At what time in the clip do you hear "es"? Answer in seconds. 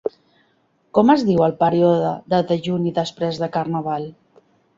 1.13-1.25